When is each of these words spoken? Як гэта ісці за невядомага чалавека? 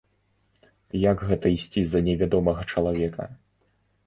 Як 1.01 1.17
гэта 1.31 1.45
ісці 1.57 1.83
за 1.93 1.99
невядомага 2.09 2.67
чалавека? 2.75 3.23